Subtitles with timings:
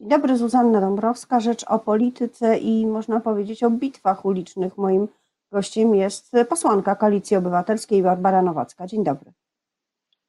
[0.00, 4.78] Dzień dobry, Zuzanna Dąbrowska, rzecz o polityce i można powiedzieć o bitwach ulicznych.
[4.78, 5.08] Moim
[5.52, 8.86] gościem jest posłanka Koalicji Obywatelskiej Barbara Nowacka.
[8.86, 9.32] Dzień dobry.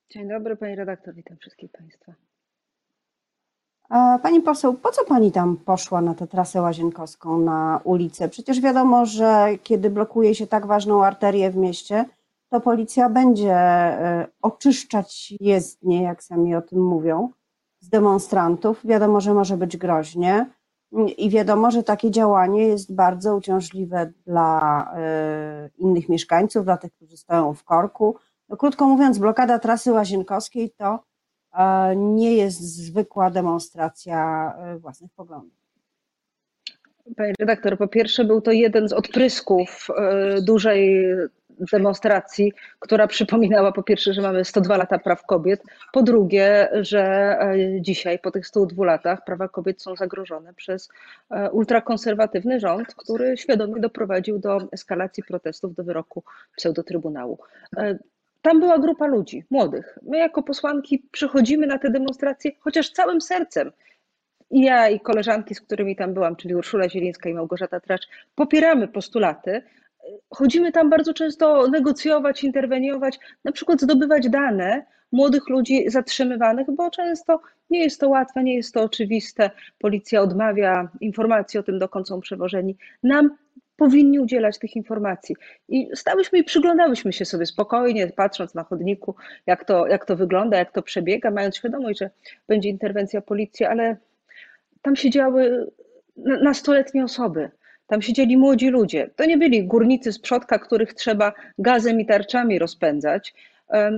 [0.10, 2.14] Dzień dobry, pani redaktor, witam wszystkich państwa.
[4.24, 8.30] Pani poseł, po co pani tam poszła na tę trasę łazienkowską na ulicę?
[8.30, 12.06] Przecież wiadomo, że kiedy blokuje się tak ważną arterię w mieście,
[12.50, 17.30] to policja będzie e, oczyszczać jezdnie, jak sami o tym mówią
[17.86, 18.86] z demonstrantów.
[18.86, 20.50] Wiadomo, że może być groźnie
[21.18, 27.18] i wiadomo, że takie działanie jest bardzo uciążliwe dla e, innych mieszkańców, dla tych, którzy
[27.18, 28.16] stoją w korku.
[28.50, 31.00] No, krótko mówiąc, blokada trasy łazienkowskiej to
[31.54, 35.54] e, nie jest zwykła demonstracja e, własnych poglądów.
[37.18, 39.88] Pani redaktor, po pierwsze był to jeden z odprysków
[40.42, 41.06] dużej
[41.72, 47.02] demonstracji, która przypominała po pierwsze, że mamy 102 lata praw kobiet, po drugie, że
[47.40, 50.90] e, dzisiaj po tych 102 latach prawa kobiet są zagrożone przez
[51.32, 56.24] e, ultrakonserwatywny rząd, który świadomie doprowadził do eskalacji protestów do wyroku
[56.56, 57.40] pseudotrybunału.
[57.78, 57.98] E,
[58.42, 60.00] tam była grupa ludzi, młodych.
[60.02, 63.72] My jako posłanki przychodzimy na te demonstracje chociaż całym sercem.
[64.52, 68.88] I ja i koleżanki, z którymi tam byłam, czyli Urszula Zielińska i Małgorzata Tracz, popieramy
[68.88, 69.62] postulaty,
[70.30, 77.42] chodzimy tam bardzo często negocjować, interweniować, na przykład zdobywać dane młodych ludzi zatrzymywanych, bo często
[77.70, 79.52] nie jest to łatwe, nie jest to oczywiste.
[79.80, 82.78] Policja odmawia informacji o tym, dokąd są przewożeni.
[83.04, 83.38] Nam
[83.78, 85.36] powinni udzielać tych informacji.
[85.70, 89.16] I stałyśmy i przyglądałyśmy się sobie spokojnie, patrząc na chodniku,
[89.48, 92.10] jak to, jak to wygląda, jak to przebiega, mając świadomość, że
[92.48, 93.98] będzie interwencja policji, ale
[94.82, 95.72] tam siedziały
[96.18, 97.52] nastoletnie osoby.
[97.88, 99.10] Tam siedzieli młodzi ludzie.
[99.16, 103.34] To nie byli górnicy z przodka, których trzeba gazem i tarczami rozpędzać,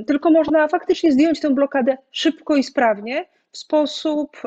[0.08, 4.42] tylko można faktycznie zdjąć tę blokadę szybko i sprawnie w sposób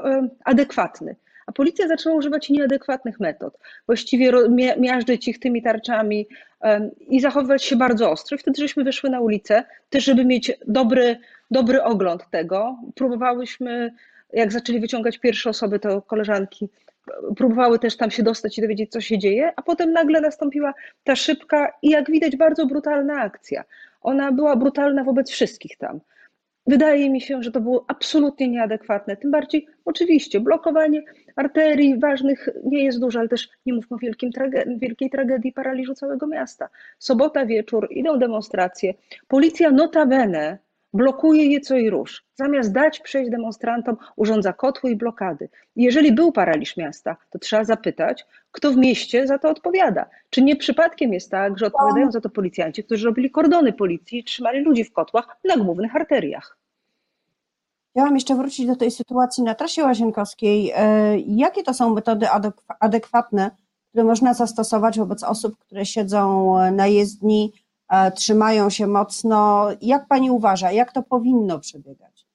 [0.44, 1.16] adekwatny.
[1.46, 3.58] A policja zaczęła używać nieadekwatnych metod.
[3.86, 4.32] Właściwie
[4.78, 6.26] miażdżyć ich tymi tarczami
[7.08, 8.36] i zachowywać się bardzo ostro.
[8.36, 11.18] I wtedy żeśmy wyszły na ulicę, też żeby mieć dobry,
[11.50, 12.76] dobry ogląd tego.
[12.94, 13.94] Próbowałyśmy,
[14.32, 16.68] jak zaczęli wyciągać pierwsze osoby, to koleżanki
[17.36, 20.74] próbowały też tam się dostać i dowiedzieć, co się dzieje, a potem nagle nastąpiła
[21.04, 23.64] ta szybka i jak widać bardzo brutalna akcja.
[24.00, 26.00] Ona była brutalna wobec wszystkich tam.
[26.66, 29.16] Wydaje mi się, że to było absolutnie nieadekwatne.
[29.16, 31.02] Tym bardziej, oczywiście, blokowanie
[31.36, 35.94] arterii ważnych nie jest duże, ale też nie mówmy o wielkim trage wielkiej tragedii paraliżu
[35.94, 36.68] całego miasta.
[36.98, 38.94] Sobota wieczór, idą demonstracje.
[39.28, 40.58] Policja notabene
[40.92, 42.24] blokuje je co i rusz.
[42.34, 45.48] Zamiast dać przejść demonstrantom, urządza kotły i blokady.
[45.76, 50.06] jeżeli był paraliż miasta, to trzeba zapytać, kto w mieście za to odpowiada.
[50.30, 54.24] Czy nie przypadkiem jest tak, że odpowiadają za to policjanci, którzy robili kordony policji i
[54.24, 56.56] trzymali ludzi w kotłach na głównych arteriach?
[57.90, 60.72] Chciałam jeszcze wrócić do tej sytuacji na trasie łazienkowskiej.
[60.76, 62.26] E, jakie to są metody
[62.80, 63.50] adekwatne,
[63.88, 67.69] które można zastosować wobec osób, które siedzą na jezdni, E,
[68.14, 69.68] trzymają się mocno.
[69.82, 72.26] Jak pani uważa, jak to powinno przebiegać?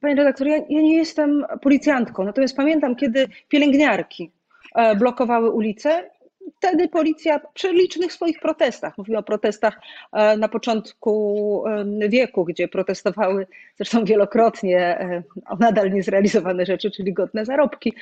[0.00, 4.32] Pani redaktor, ja, ja nie jestem policjantką, natomiast pamiętam, kiedy pielęgniarki
[4.74, 6.10] e, blokowały ulice
[6.56, 9.80] wtedy policja przy licznych swoich protestach, mówiła o protestach
[10.12, 11.64] e, na początku
[12.08, 13.46] wieku, gdzie protestowały
[13.76, 15.08] zresztą wielokrotnie
[15.48, 17.92] o nadal niezrealizowane rzeczy, czyli godne zarobki,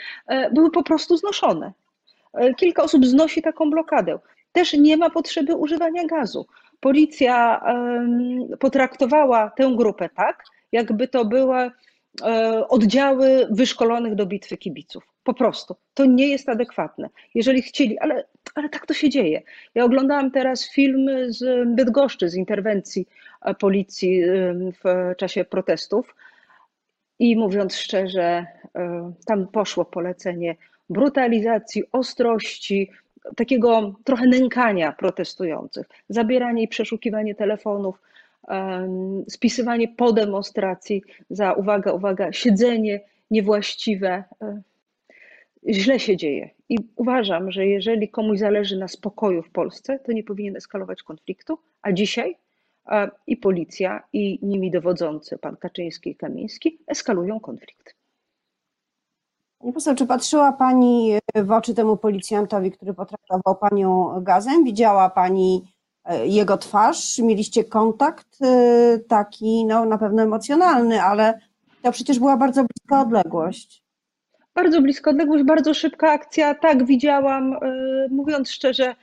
[0.52, 1.72] były po prostu znoszone.
[2.56, 4.18] Kilka osób znosi taką blokadę
[4.52, 6.46] też nie ma potrzeby używania gazu.
[6.80, 7.64] Policja
[8.58, 11.70] potraktowała tę grupę tak, jakby to były
[12.22, 15.06] e, oddziały wyszkolonych do bitwy kibiców.
[15.24, 15.76] Po prostu.
[15.94, 17.08] To nie jest adekwatne.
[17.34, 18.24] Jeżeli chcieli, ale,
[18.54, 19.42] ale tak to się dzieje.
[19.74, 23.08] Ja oglądałam teraz film z Bydgoszczy, z interwencji
[23.42, 24.22] e, policji
[24.84, 26.14] w czasie protestów
[27.18, 30.56] i mówiąc szczerze, e, tam poszło polecenie
[30.90, 32.90] brutalizacji, ostrości,
[33.36, 37.98] takiego trochę nękania protestujących, zabieranie i przeszukiwanie telefonów,
[39.28, 43.00] spisywanie po demonstracji za, uwaga, uwaga, siedzenie
[43.30, 44.24] niewłaściwe.
[44.42, 44.62] E,
[45.68, 46.50] źle się dzieje.
[46.68, 51.58] I uważam, że jeżeli komuś zależy na spokoju w Polsce, to nie powinien eskalować konfliktu,
[51.82, 52.36] a dzisiaj
[52.86, 57.94] e, i policja, i nimi dowodzący, pan Kaczyński i Kamiński, eskalują konflikt.
[59.58, 64.64] Pani poseł, czy patrzyła Pani w oczy temu policjantowi, który potraktował Panią gazem?
[64.64, 65.62] Widziała Pani
[66.04, 67.18] e, jego twarz?
[67.18, 71.40] Mieliście kontakt e, taki, no na pewno emocjonalny, ale
[71.82, 73.82] to przecież była bardzo bliska odległość.
[74.54, 76.54] Bardzo bliska odległość, bardzo szybka akcja.
[76.54, 77.52] Tak, widziałam.
[77.52, 77.58] E,
[78.10, 78.94] mówiąc szczerze,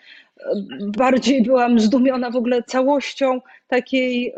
[0.98, 4.34] bardziej byłam zdumiona w ogóle całością takiej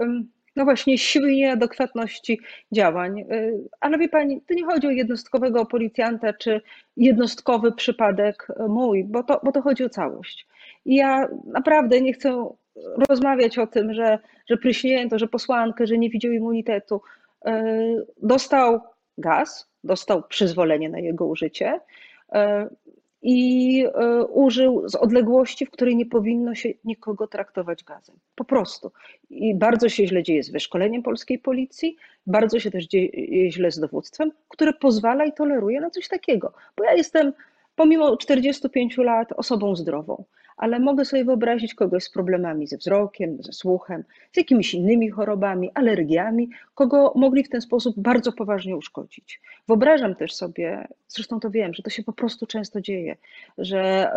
[0.55, 2.39] no właśnie siły i nieadekwatności
[2.71, 3.19] działań.
[3.19, 6.61] Y, ale wie pani, to nie chodzi o jednostkowego policjanta czy
[6.97, 10.47] jednostkowy przypadek mój, bo to, bo to chodzi o całość.
[10.85, 12.49] I ja naprawdę nie chcę
[13.09, 14.19] rozmawiać o tym, że,
[14.49, 17.01] że pryśnięto, że posłankę, że nie widział immunitetu.
[17.47, 17.51] Y,
[18.21, 18.81] dostał
[19.17, 21.79] gaz, dostał przyzwolenie na jego użycie.
[23.21, 28.15] I e, użył z odległości, w której nie powinno się nikogo traktować gazem.
[28.35, 28.91] Po prostu.
[29.29, 31.97] I bardzo się źle dzieje z wyszkoleniem polskiej policji,
[32.27, 36.53] bardzo się też dzieje źle z dowództwem, które pozwala i toleruje na coś takiego.
[36.77, 37.33] Bo ja jestem
[37.75, 40.23] pomimo 45 lat osobą zdrową
[40.57, 45.71] ale mogę sobie wyobrazić kogoś z problemami ze wzrokiem, ze słuchem, z jakimiś innymi chorobami,
[45.73, 49.41] alergiami, kogo mogli w ten sposób bardzo poważnie uszkodzić.
[49.67, 53.17] Wyobrażam też sobie, zresztą to wiem, że to się po prostu często dzieje,
[53.57, 54.11] że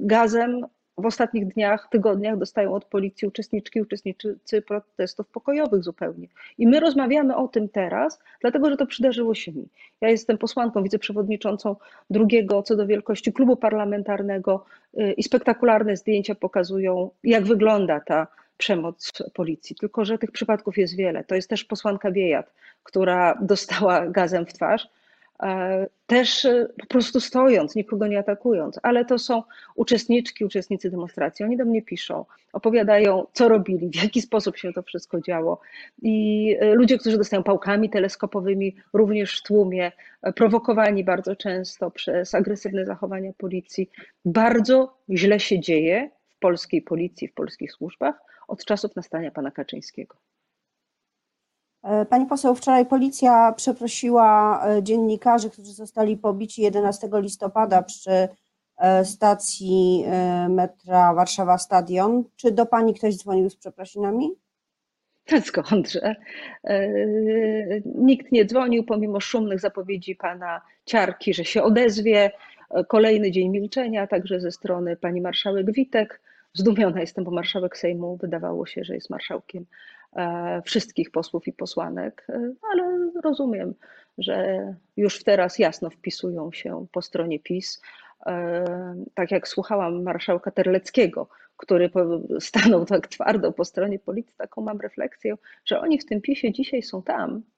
[0.00, 0.66] gazem
[0.98, 6.28] w ostatnich dniach, tygodniach dostają od policji uczestniczki, uczestnicy protestów pokojowych zupełnie.
[6.58, 9.68] I my rozmawiamy o tym teraz, dlatego że to przydarzyło się mi.
[10.00, 11.76] Ja jestem posłanką, wiceprzewodniczącą
[12.10, 14.64] drugiego co do wielkości klubu parlamentarnego
[14.98, 19.76] y, i spektakularne zdjęcia pokazują, jak wygląda ta przemoc policji.
[19.76, 21.24] Tylko, że tych przypadków jest wiele.
[21.24, 22.52] To jest też posłanka Biejat,
[22.82, 24.88] która dostała gazem w twarz
[26.06, 29.42] też e, po prostu stojąc, nikogo nie atakując, ale to są
[29.74, 31.44] uczestniczki, uczestnicy demonstracji.
[31.44, 35.60] Oni do mnie piszą, opowiadają, co robili, w jaki sposób się to wszystko działo.
[36.02, 39.92] I e, ludzie, którzy dostają pałkami teleskopowymi, również w tłumie,
[40.36, 43.90] prowokowani bardzo często przez agresywne zachowania policji.
[44.24, 48.14] Bardzo źle się dzieje w polskiej policji, w polskich służbach
[48.48, 50.16] od czasów nastania pana Kaczyńskiego.
[51.82, 58.28] E, pani poseł, wczoraj policja przeprosiła e, dziennikarzy, którzy zostali pobici 11 listopada przy
[58.76, 60.04] e, stacji
[60.48, 62.24] metra Warszawa Stadion.
[62.36, 64.30] Czy do pani ktoś dzwonił z przeprosinami?
[65.44, 66.16] Skądże?
[67.84, 72.30] Nikt nie dzwonił, pomimo szumnych zapowiedzi pana Ciarki, że się odezwie.
[72.88, 76.20] Kolejny dzień milczenia, także ze strony pani marszałek Witek.
[76.54, 79.66] Zdumiona jestem, bo marszałek Sejmu wydawało się, że jest marszałkiem
[80.64, 83.74] wszystkich posłów i posłanek, e, ale rozumiem,
[84.18, 84.58] że
[84.96, 87.82] już teraz jasno wpisują się po stronie PiS.
[88.26, 88.64] E,
[89.14, 91.90] tak jak słuchałam marszałka Terleckiego, który
[92.40, 95.34] stanął tak twardo po stronie policji, taką mam refleksję,
[95.64, 97.42] że oni w tym PiSie dzisiaj są tam,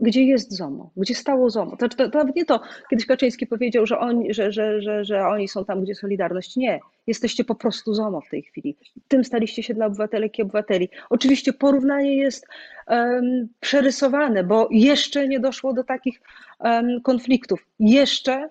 [0.00, 1.76] gdzie jest ZOMO, gdzie stało ZOMO.
[1.76, 2.60] To, to, to nawet nie to,
[2.90, 6.56] kiedyś Kaczyński powiedział, że oni, że, że, że, że oni są tam, gdzie Solidarność.
[6.56, 8.76] Nie, jesteście po prostu ZOMO w tej chwili.
[9.08, 10.88] Tym staliście się dla obywatelek i obywateli.
[11.10, 12.46] Oczywiście porównanie jest
[12.88, 16.20] um, przerysowane, bo jeszcze nie doszło do takich
[16.60, 17.66] um, konfliktów.
[17.78, 18.48] Jeszcze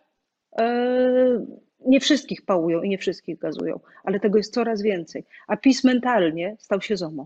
[0.52, 1.48] um,
[1.86, 5.24] nie wszystkich pałują i nie wszystkich gazują, ale tego jest coraz więcej.
[5.48, 7.26] A PiS mentalnie stał się ZOMO.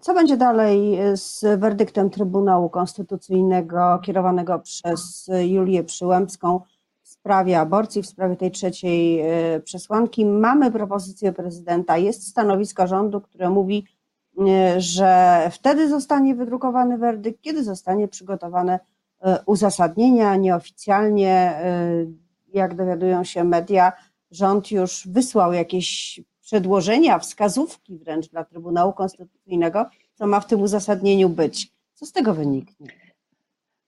[0.00, 6.60] Co będzie dalej z werdyktem Trybunału Konstytucyjnego kierowanego przez Julię Przyłębską
[7.02, 10.26] w sprawie aborcji, w sprawie tej trzeciej e, przesłanki?
[10.26, 13.86] Mamy propozycję prezydenta, jest stanowisko rządu, które mówi,
[14.48, 18.80] e, że wtedy zostanie wydrukowany werdykt, kiedy zostanie przygotowane
[19.20, 21.60] e, uzasadnienia nieoficjalnie,
[22.54, 23.92] jak dowiadują się media,
[24.30, 31.28] rząd już wysłał jakieś przedłożenia, wskazówki wręcz dla Trybunału Konstytucyjnego, co ma w tym uzasadnieniu
[31.28, 31.72] być.
[31.94, 32.88] Co z tego wyniknie?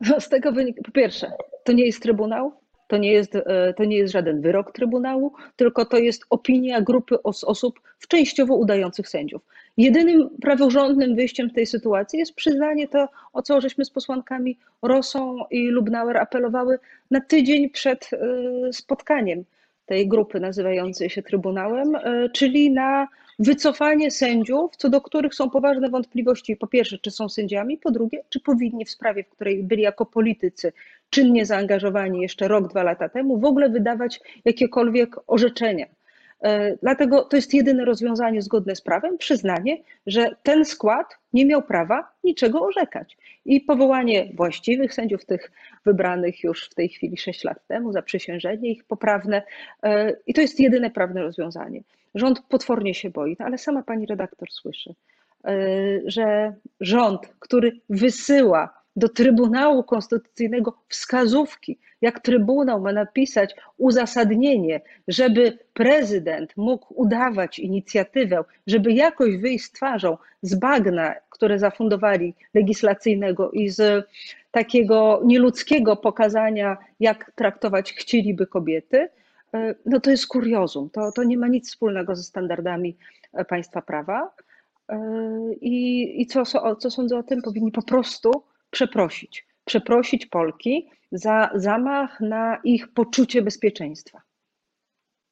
[0.01, 1.33] No, z tego wynika, po pierwsze,
[1.65, 2.53] to nie jest Trybunał,
[2.89, 7.23] to nie jest, e, to nie jest żaden wyrok Trybunału, tylko to jest opinia grupy
[7.23, 9.43] os osób w częściowo udających sędziów.
[9.77, 15.39] Jedynym praworządnym wyjściem w tej sytuacji jest przyznanie to, o co żeśmy z posłankami Rosą
[15.51, 16.79] i Lubnauer apelowały
[17.11, 19.45] na tydzień przed e, spotkaniem
[19.87, 25.91] tej grupy nazywającej się Trybunałem, e, czyli na wycofanie sędziów, co do których są poważne
[25.91, 26.57] wątpliwości.
[26.57, 30.07] Po pierwsze, czy są sędziami, po drugie, czy powinni w sprawie, w której byli jako
[30.07, 30.73] politycy
[31.11, 35.87] czynnie zaangażowani jeszcze rok, dwa lata temu, w ogóle wydawać jakiekolwiek orzeczenia.
[36.43, 41.63] E, dlatego to jest jedyne rozwiązanie zgodne z prawem, przyznanie, że ten skład nie miał
[41.63, 43.17] prawa niczego orzekać.
[43.47, 45.53] I powołanie właściwych sędziów, tych
[45.85, 49.43] wybranych już w tej chwili 6 lat temu, zaprzysiężenie ich poprawne.
[49.83, 51.81] E, I to jest jedyne prawne rozwiązanie.
[52.15, 54.95] Rząd potwornie się boi, no ale sama pani redaktor słyszy,
[55.45, 55.55] e,
[56.05, 66.57] że rząd, który wysyła do Trybunału Konstytucyjnego wskazówki, jak Trybunał ma napisać uzasadnienie, żeby prezydent
[66.57, 74.09] mógł udawać inicjatywę, żeby jakoś wyjść z twarzą z bagna, które zafundowali legislacyjnego i z
[74.51, 79.09] takiego nieludzkiego pokazania, jak traktować chcieliby kobiety,
[79.55, 80.91] e, no to jest kuriozum.
[80.91, 82.97] To, to nie ma nic wspólnego ze standardami
[83.33, 84.31] e, państwa prawa.
[85.61, 86.43] I, i co,
[86.79, 87.43] co sądzę o tym?
[87.43, 88.43] Powinni po prostu
[88.77, 89.47] przeprosić.
[89.65, 94.23] Przeprosić Polki za zamach na ich poczucie bezpieczeństwa.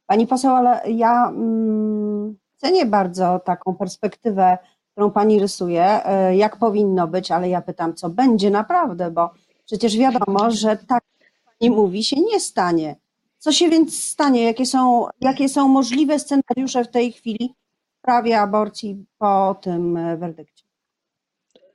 [0.07, 4.59] Pani poseł, ale ja mm, cenię bardzo taką perspektywę,
[4.93, 9.31] którą pani rysuje, e, jak powinno być, ale ja pytam, co będzie naprawdę, bo
[9.67, 11.05] przecież wiadomo, że tak
[11.45, 12.97] pani mówi się nie stanie.
[13.39, 14.43] Co się więc stanie?
[14.45, 17.55] Jakie są, jakie są możliwe scenariusze w tej chwili
[17.95, 20.65] w sprawie aborcji po tym e, werdykcie?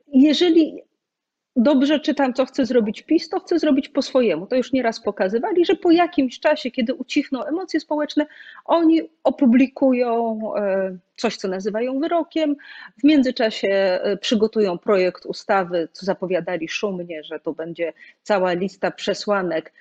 [0.07, 0.88] Jeżeli
[1.59, 4.47] dobrze czytam, co chce zrobić PiS, to chce zrobić po swojemu.
[4.47, 8.25] To już nieraz pokazywali, że po jakimś czasie, kiedy ucichną emocje społeczne,
[8.65, 12.55] oni opublikują e, coś, co nazywają wyrokiem.
[12.99, 19.73] W międzyczasie e, przygotują projekt ustawy, co zapowiadali szumnie, że to będzie cała lista przesłanek,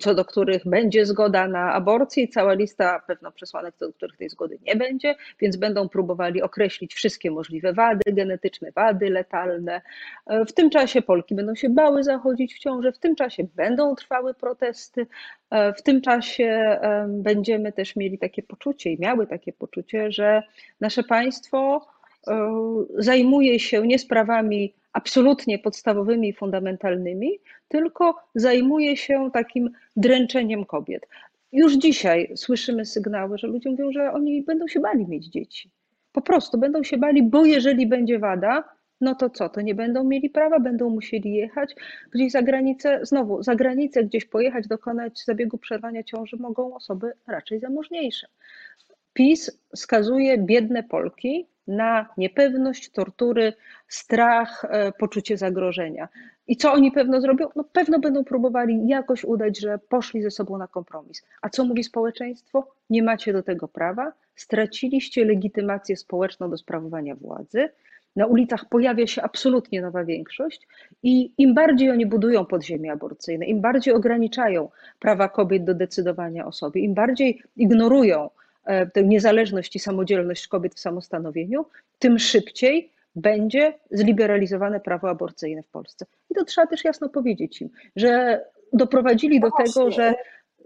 [0.00, 4.16] co do których będzie zgoda na aborcję i cała lista pewno przesłanek, co do których
[4.16, 9.82] tej zgody nie będzie, więc będą próbowali określić wszystkie możliwe wady genetyczne, wady letalne.
[10.26, 13.94] E, w tym czasie Polki będą się bały zachodzić w ciążę, w tym czasie będą
[13.94, 15.06] trwały protesty,
[15.50, 20.42] e, w tym czasie będziemy też mieli takie poczucie i miały takie poczucie, że że
[20.80, 21.86] nasze państwo
[22.26, 22.50] e,
[22.98, 27.38] zajmuje się nie sprawami absolutnie podstawowymi i fundamentalnymi,
[27.68, 31.06] tylko zajmuje się takim dręczeniem kobiet.
[31.52, 35.70] Już dzisiaj słyszymy sygnały, że ludzie mówią, że oni będą się bali mieć dzieci.
[36.12, 38.64] Po prostu będą się bali, bo jeżeli będzie wada,
[39.00, 41.74] no to co, to nie będą mieli prawa, będą musieli jechać
[42.12, 47.60] gdzieś za granicę, znowu za granicę gdzieś pojechać, dokonać zabiegu przerwania ciąży mogą osoby raczej
[47.60, 48.26] zamożniejsze.
[49.14, 53.52] PiS skazuje biedne Polki na niepewność, tortury,
[53.88, 56.08] strach, e, poczucie zagrożenia.
[56.46, 57.48] I co oni pewno zrobią?
[57.56, 61.22] No pewno będą próbowali jakoś udać, że poszli ze sobą na kompromis.
[61.42, 62.68] A co mówi społeczeństwo?
[62.90, 67.68] Nie macie do tego prawa, straciliście legitymację społeczną do sprawowania władzy.
[68.16, 70.68] Na ulicach pojawia się absolutnie nowa większość
[71.02, 74.68] i im bardziej oni budują podziemie aborcyjne, im bardziej ograniczają
[75.00, 78.30] prawa kobiet do decydowania o sobie, im bardziej ignorują
[78.92, 81.66] tę niezależność i samodzielność kobiet w samostanowieniu,
[81.98, 86.06] tym szybciej będzie zliberalizowane prawo aborcyjne w Polsce.
[86.30, 88.40] I to trzeba też jasno powiedzieć im, że
[88.72, 90.14] doprowadzili do tego, że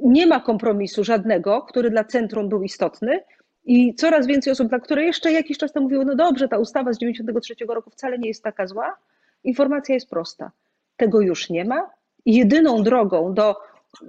[0.00, 3.20] nie ma kompromisu żadnego, który dla centrum był istotny,
[3.68, 6.92] i coraz więcej osób, dla które jeszcze jakiś czas temu mówiło, no dobrze, ta ustawa
[6.92, 8.96] z 93 roku wcale nie jest taka zła.
[9.44, 10.50] Informacja jest prosta.
[10.96, 11.90] Tego już nie ma.
[12.26, 13.56] Jedyną drogą do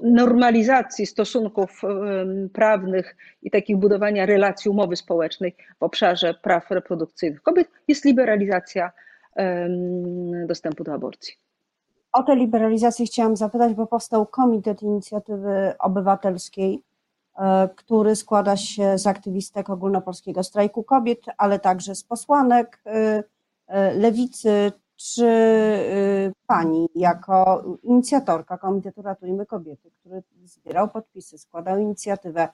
[0.04, 1.82] normalizacji stosunków
[2.54, 8.92] prawnych i takich budowania relacji umowy społecznej w obszarze praw reprodukcyjnych kobiet jest liberalizacja
[10.48, 11.34] dostępu do aborcji.
[12.14, 16.84] O tę liberalizację chciałam zapytać, bo powstał Komitet Inicjatywy Obywatelskiej,
[17.38, 23.24] e, który składa się z aktywistek ogólnopolskiego strajku kobiet, ale także z posłanek e,
[23.68, 32.48] e, lewicy czy y, pani, jako inicjatorka Komitetu Ratujmy Kobiety, który zbierał podpisy, składał inicjatywę,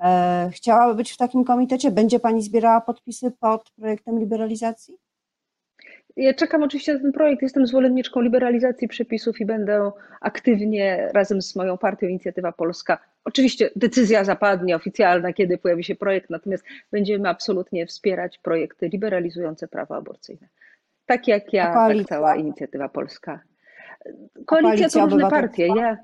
[0.00, 1.90] e, chciałaby być w takim komitecie?
[1.90, 4.98] Będzie pani zbierała podpisy pod projektem liberalizacji?
[6.16, 7.42] Ja czekam oczywiście na ten projekt.
[7.42, 9.90] Jestem zwolenniczką liberalizacji przepisów i będę
[10.20, 12.98] aktywnie razem z moją partią Inicjatywa Polska.
[13.24, 19.96] Oczywiście decyzja zapadnie oficjalna, kiedy pojawi się projekt, natomiast będziemy absolutnie wspierać projekty liberalizujące prawo
[19.96, 20.48] aborcyjne.
[21.08, 23.40] Tak jak ja, tak cała inicjatywa polska.
[24.46, 25.66] Koalicja to różne partie.
[25.66, 25.96] Ja,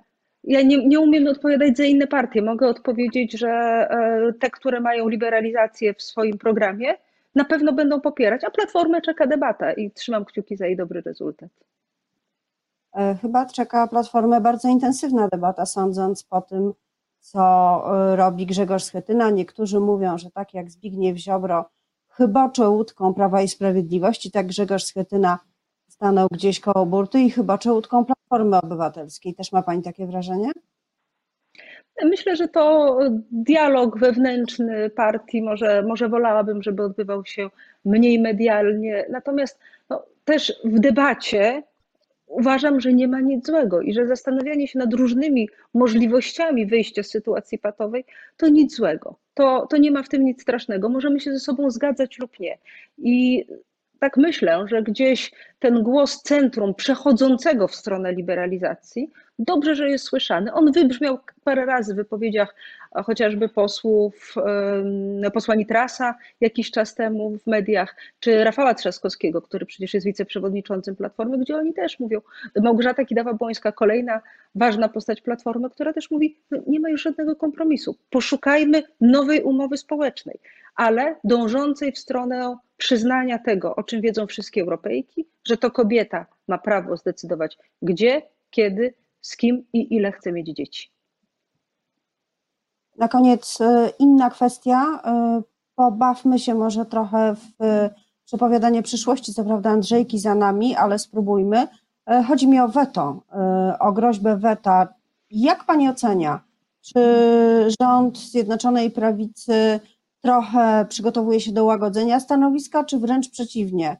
[0.44, 2.42] ja nie, nie umiem odpowiadać za inne partie.
[2.42, 6.94] Mogę odpowiedzieć, że e, te, które mają liberalizację w swoim programie,
[7.34, 11.50] na pewno będą popierać, a Platformę czeka debata i trzymam kciuki za jej dobry rezultat.
[12.94, 16.72] E, chyba czeka Platformę bardzo intensywna debata, sądząc po tym,
[17.20, 17.40] co
[18.12, 19.30] e, robi Grzegorz Schetyna.
[19.30, 21.64] Niektórzy mówią, że tak jak Zbigniew Ziobro
[22.16, 25.38] chybocze łódką Prawa i Sprawiedliwości, tak Grzegorz Schetyna
[25.88, 29.34] stanął gdzieś koło burty i chybocze łódką Platformy Obywatelskiej.
[29.34, 30.50] Też ma Pani takie wrażenie?
[32.04, 32.98] Myślę, że to
[33.30, 37.50] dialog wewnętrzny partii, może, może wolałabym, żeby odbywał się
[37.84, 41.62] mniej medialnie, natomiast no, też w debacie
[42.34, 47.10] uważam, że nie ma nic złego i że zastanawianie się nad różnymi możliwościami wyjścia z
[47.10, 48.04] sytuacji patowej
[48.36, 49.18] to nic złego.
[49.34, 50.88] To, to nie ma w tym nic strasznego.
[50.88, 52.58] Możemy się ze sobą zgadzać lub nie.
[52.98, 53.46] I
[54.04, 60.52] tak myślę, że gdzieś ten głos centrum przechodzącego w stronę liberalizacji Dobrze, że jest słyszany.
[60.52, 62.54] On wybrzmiał parę razy w wypowiedziach
[63.04, 64.34] chociażby posłów,
[65.32, 71.38] posła Nitrasa jakiś czas temu w mediach, czy Rafała Trzaskowskiego, który przecież jest wiceprzewodniczącym Platformy,
[71.38, 72.20] gdzie oni też mówią.
[72.62, 74.20] Małgorzata Kidawa-Błońska, kolejna
[74.54, 77.96] ważna postać Platformy, która też mówi, no nie ma już żadnego kompromisu.
[78.10, 80.40] Poszukajmy nowej umowy społecznej,
[80.76, 86.58] ale dążącej w stronę przyznania tego, o czym wiedzą wszystkie Europejki, że to kobieta ma
[86.58, 90.90] prawo zdecydować, gdzie, kiedy, z kim i ile chce mieć dzieci.
[92.98, 95.00] Na koniec e, inna kwestia.
[95.04, 95.42] E,
[95.74, 97.64] pobawmy się może trochę w
[98.24, 99.34] przepowiadanie przyszłości.
[99.34, 101.68] Co prawda Andrzejki za nami, ale spróbujmy.
[102.06, 103.22] E, chodzi mi o weto,
[103.80, 104.88] o groźbę weta.
[105.30, 106.40] Jak pani ocenia,
[106.80, 107.00] czy
[107.80, 109.80] rząd Zjednoczonej Prawicy
[110.20, 113.96] trochę przygotowuje się do łagodzenia stanowiska, czy wręcz przeciwnie?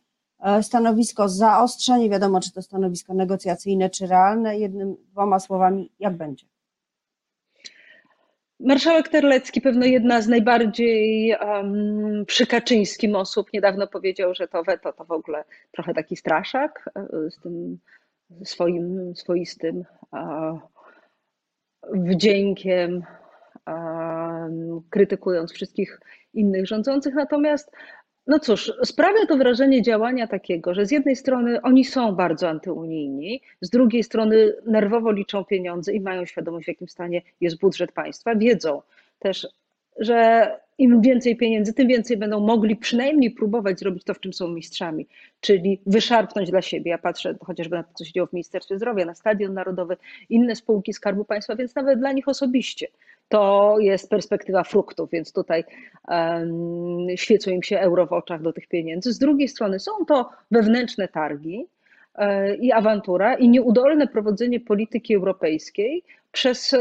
[0.62, 4.58] Stanowisko zaostrzenie, wiadomo, czy to stanowisko negocjacyjne, czy realne.
[4.58, 6.46] Jednym, dwoma słowami, jak będzie?
[8.60, 14.92] Marszałek Terlecki, pewno jedna z najbardziej um, przy Kaczyńskim osób, niedawno powiedział, że to weto
[14.92, 17.78] to w ogóle trochę taki straszak e, z tym
[18.44, 19.84] swoim swoistym
[21.92, 23.02] wdziękiem,
[24.90, 26.00] krytykując wszystkich
[26.34, 27.14] innych rządzących.
[27.14, 27.72] Natomiast
[28.26, 33.40] no cóż, sprawia to wrażenie działania takiego, że z jednej strony oni są bardzo antyunijni,
[33.60, 38.34] z drugiej strony nerwowo liczą pieniądze i mają świadomość, w jakim stanie jest budżet państwa.
[38.34, 38.82] Wiedzą
[39.18, 39.48] też,
[39.98, 44.48] że im więcej pieniędzy, tym więcej będą mogli przynajmniej próbować zrobić to, w czym są
[44.48, 45.06] mistrzami,
[45.40, 46.90] czyli wyszarpnąć dla siebie.
[46.90, 49.96] Ja patrzę chociażby na to, co się dzieje w Ministerstwie Zdrowia, na Stadion Narodowy,
[50.28, 52.86] inne spółki Skarbu Państwa, więc nawet dla nich osobiście
[53.34, 55.64] to jest perspektywa fruktów, więc tutaj
[56.08, 59.12] um, świecą im się euro w oczach do tych pieniędzy.
[59.12, 61.66] Z drugiej strony są to wewnętrzne targi
[62.14, 66.78] e, i awantura i nieudolne prowadzenie polityki europejskiej przez e,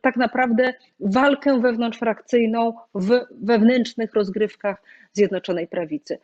[0.00, 4.82] tak naprawdę walkę wewnątrzfrakcyjną w wewnętrznych rozgrywkach
[5.12, 6.18] Zjednoczonej Prawicy.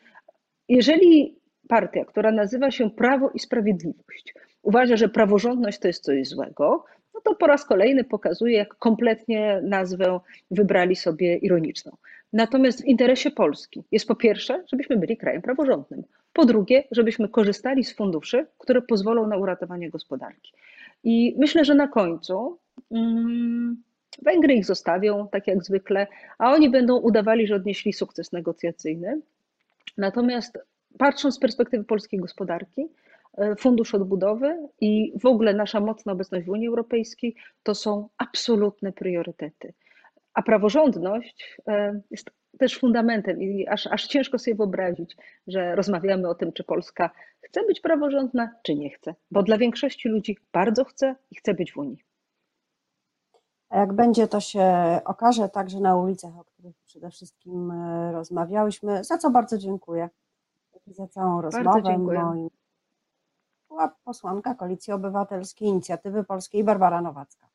[0.69, 1.35] Jeżeli
[1.69, 7.21] partia, która nazywa się Prawo i Sprawiedliwość, uważa, że praworządność to jest coś złego, no
[7.21, 11.97] to po raz kolejny pokazuje, jak kompletnie nazwę wybrali sobie ironiczną.
[12.33, 16.03] Natomiast w interesie Polski jest po pierwsze, żebyśmy byli krajem praworządnym.
[16.33, 20.53] Po drugie, żebyśmy korzystali z funduszy, które pozwolą na uratowanie gospodarki.
[21.05, 23.83] I myślę, że na końcu hmm,
[24.23, 26.07] Węgry ich zostawią, tak jak zwykle,
[26.39, 29.21] a oni będą udawali, że odnieśli sukces negocjacyjny.
[29.99, 30.59] Natomiast
[30.99, 32.89] patrząc z perspektywy polskiej gospodarki,
[33.59, 39.75] Fundusz Odbudowy i w ogóle nasza mocna obecność w Unii Europejskiej to są absolutne priorytety.
[40.35, 45.17] A praworządność e, jest też fundamentem i aż, aż ciężko sobie wyobrazić,
[45.47, 47.11] że rozmawiamy o tym, czy Polska
[47.43, 51.73] chce być praworządna, czy nie chce, bo dla większości ludzi bardzo chce i chce być
[51.73, 52.05] w Unii.
[53.69, 54.65] A jak będzie, to się
[55.05, 60.09] okaże także na ulicach, o których przede wszystkim e, rozmawiałyśmy, za co bardzo dziękuję.
[60.87, 61.65] Za całą rozmowę.
[61.65, 62.21] Bardzo dziękuję.
[62.21, 62.51] Moim
[63.71, 67.49] była posłanka Koalicji Obywatelskiej Inicjatywy Polskiej Barbara Nowacka.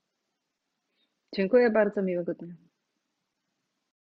[1.36, 2.56] Dziękuję bardzo, miłego dnia.